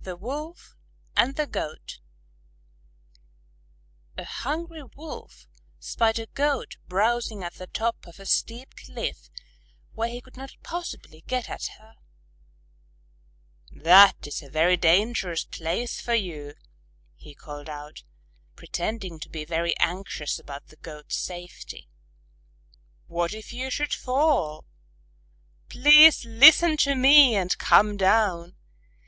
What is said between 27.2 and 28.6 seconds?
and come down!